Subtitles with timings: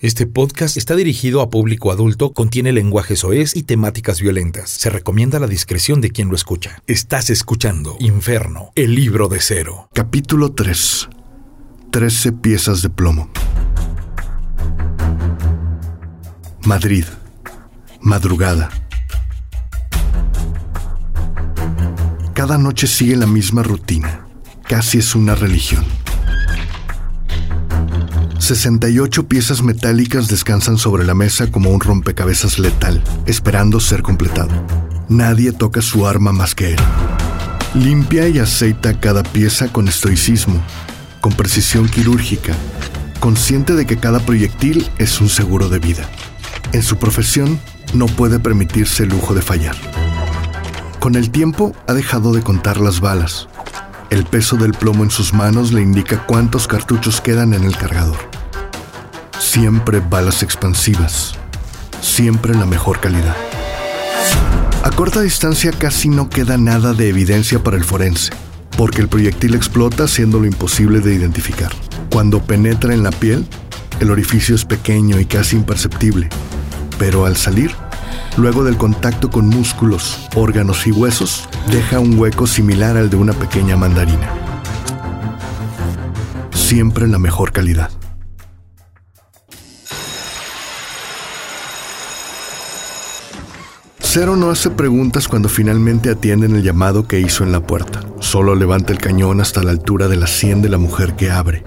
[0.00, 4.70] Este podcast está dirigido a público adulto, contiene lenguaje soez y temáticas violentas.
[4.70, 6.84] Se recomienda la discreción de quien lo escucha.
[6.86, 9.88] Estás escuchando Inferno, el libro de cero.
[9.92, 11.08] Capítulo 3.
[11.90, 13.28] Trece piezas de plomo.
[16.64, 17.04] Madrid.
[18.00, 18.70] Madrugada.
[22.34, 24.28] Cada noche sigue la misma rutina.
[24.68, 25.84] Casi es una religión.
[28.38, 34.50] 68 piezas metálicas descansan sobre la mesa como un rompecabezas letal, esperando ser completado.
[35.08, 36.78] Nadie toca su arma más que él.
[37.74, 40.62] Limpia y aceita cada pieza con estoicismo,
[41.20, 42.54] con precisión quirúrgica,
[43.20, 46.08] consciente de que cada proyectil es un seguro de vida.
[46.72, 47.60] En su profesión
[47.92, 49.76] no puede permitirse el lujo de fallar.
[51.00, 53.48] Con el tiempo ha dejado de contar las balas.
[54.10, 58.16] El peso del plomo en sus manos le indica cuántos cartuchos quedan en el cargador.
[59.38, 61.34] Siempre balas expansivas.
[62.00, 63.36] Siempre la mejor calidad.
[64.82, 68.32] A corta distancia casi no queda nada de evidencia para el forense,
[68.78, 71.72] porque el proyectil explota haciéndolo imposible de identificar.
[72.10, 73.46] Cuando penetra en la piel,
[74.00, 76.30] el orificio es pequeño y casi imperceptible,
[76.98, 77.72] pero al salir,
[78.36, 83.32] luego del contacto con músculos, órganos y huesos, deja un hueco similar al de una
[83.32, 84.30] pequeña mandarina.
[86.52, 87.90] Siempre la mejor calidad.
[94.10, 98.00] Cero no hace preguntas cuando finalmente atienden el llamado que hizo en la puerta.
[98.20, 101.62] Solo levanta el cañón hasta la altura de la sien de la mujer que abre.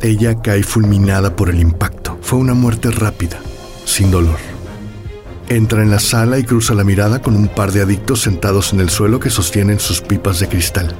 [0.00, 2.18] Ella cae fulminada por el impacto.
[2.22, 3.40] Fue una muerte rápida,
[3.84, 4.47] sin dolor.
[5.50, 8.80] Entra en la sala y cruza la mirada con un par de adictos sentados en
[8.80, 10.94] el suelo que sostienen sus pipas de cristal.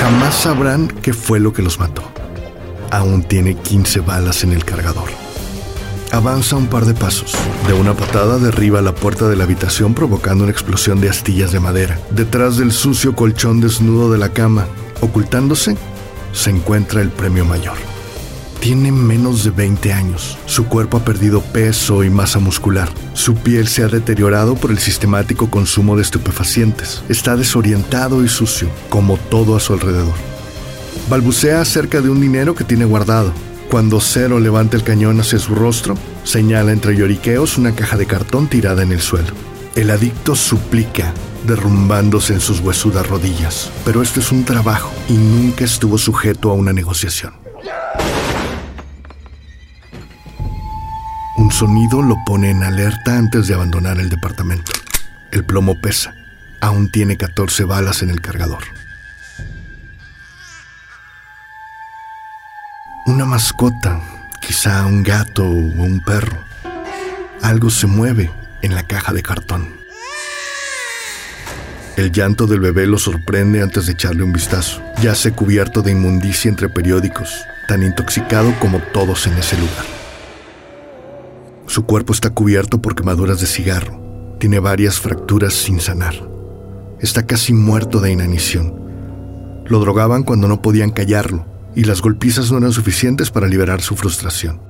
[0.00, 2.02] Jamás sabrán qué fue lo que los mató.
[2.90, 5.10] Aún tiene 15 balas en el cargador.
[6.12, 7.34] Avanza un par de pasos.
[7.68, 11.60] De una patada derriba la puerta de la habitación provocando una explosión de astillas de
[11.60, 12.00] madera.
[12.10, 14.66] Detrás del sucio colchón desnudo de la cama,
[15.02, 15.76] ocultándose,
[16.32, 17.76] se encuentra el premio mayor.
[18.60, 20.36] Tiene menos de 20 años.
[20.44, 22.90] Su cuerpo ha perdido peso y masa muscular.
[23.14, 27.02] Su piel se ha deteriorado por el sistemático consumo de estupefacientes.
[27.08, 30.12] Está desorientado y sucio, como todo a su alrededor.
[31.08, 33.32] Balbucea acerca de un dinero que tiene guardado,
[33.70, 35.94] cuando Cero levanta el cañón hacia su rostro,
[36.24, 39.32] señala entre lloriqueos una caja de cartón tirada en el suelo.
[39.74, 41.14] El adicto suplica,
[41.46, 46.54] derrumbándose en sus huesudas rodillas, pero este es un trabajo y nunca estuvo sujeto a
[46.54, 47.39] una negociación.
[51.50, 54.70] Un sonido lo pone en alerta antes de abandonar el departamento.
[55.32, 56.14] El plomo pesa.
[56.60, 58.62] Aún tiene 14 balas en el cargador.
[63.04, 64.00] Una mascota,
[64.40, 66.38] quizá un gato o un perro.
[67.42, 68.30] Algo se mueve
[68.62, 69.74] en la caja de cartón.
[71.96, 74.80] El llanto del bebé lo sorprende antes de echarle un vistazo.
[75.02, 79.99] Yace cubierto de inmundicia entre periódicos, tan intoxicado como todos en ese lugar.
[81.70, 84.36] Su cuerpo está cubierto por quemaduras de cigarro.
[84.40, 86.16] Tiene varias fracturas sin sanar.
[86.98, 88.74] Está casi muerto de inanición.
[89.66, 93.94] Lo drogaban cuando no podían callarlo y las golpizas no eran suficientes para liberar su
[93.94, 94.60] frustración.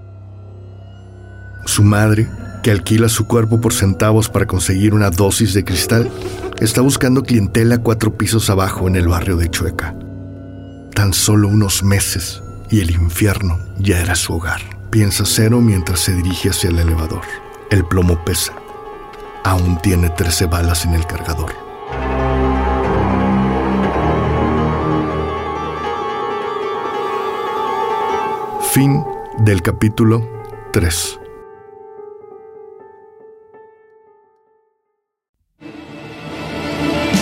[1.64, 2.28] Su madre,
[2.62, 6.10] que alquila su cuerpo por centavos para conseguir una dosis de cristal,
[6.60, 9.96] está buscando clientela cuatro pisos abajo en el barrio de Chueca.
[10.94, 14.79] Tan solo unos meses y el infierno ya era su hogar.
[14.90, 17.22] Piensa Cero mientras se dirige hacia el elevador.
[17.70, 18.52] El plomo pesa.
[19.44, 21.52] Aún tiene 13 balas en el cargador.
[28.72, 29.04] Fin
[29.38, 30.28] del capítulo
[30.72, 31.20] 3.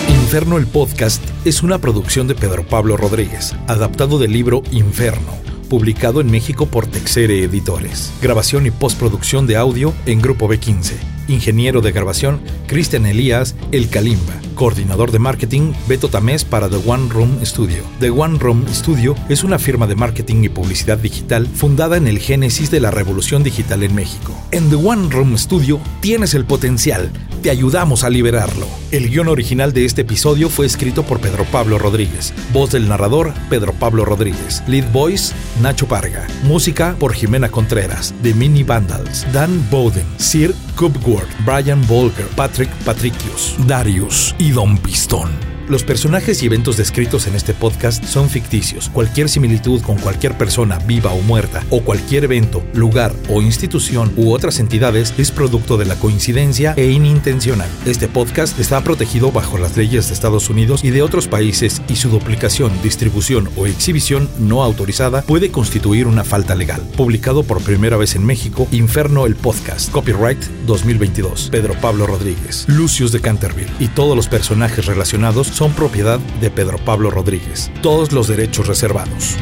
[0.09, 5.33] Inferno el podcast es una producción de Pedro Pablo Rodríguez, adaptado del libro Inferno,
[5.69, 8.11] publicado en México por Texere Editores.
[8.21, 10.95] Grabación y postproducción de audio en Grupo B15.
[11.29, 14.48] Ingeniero de grabación, Cristian Elías El Kalimba.
[14.59, 17.81] Coordinador de marketing, Beto Tamés para The One Room Studio.
[18.01, 22.19] The One Room Studio es una firma de marketing y publicidad digital fundada en el
[22.19, 24.35] génesis de la revolución digital en México.
[24.51, 27.09] En The One Room Studio tienes el potencial,
[27.41, 28.67] te ayudamos a liberarlo.
[28.91, 32.33] El guion original de este episodio fue escrito por Pedro Pablo Rodríguez.
[32.51, 34.61] Voz del narrador, Pedro Pablo Rodríguez.
[34.67, 36.27] Lead voice, Nacho Parga.
[36.43, 39.25] Música por Jimena Contreras, The Mini Vandals.
[39.31, 45.58] Dan Bowden, Sir Cubward, Brian Volker, Patrick Patricius, Darius y Don Pistón.
[45.69, 48.89] Los personajes y eventos descritos en este podcast son ficticios.
[48.89, 54.31] Cualquier similitud con cualquier persona viva o muerta, o cualquier evento, lugar o institución u
[54.31, 57.69] otras entidades es producto de la coincidencia e inintencional.
[57.85, 61.97] Este podcast está protegido bajo las leyes de Estados Unidos y de otros países y
[61.97, 66.81] su duplicación, distribución o exhibición no autorizada puede constituir una falta legal.
[66.97, 69.91] Publicado por primera vez en México, Inferno el Podcast.
[69.91, 71.49] Copyright 2022.
[71.51, 72.65] Pedro Pablo Rodríguez.
[72.67, 73.69] Lucius de Canterville.
[73.79, 77.69] Y todos los personajes relacionados son propiedad de Pedro Pablo Rodríguez.
[77.81, 79.35] Todos los derechos reservados.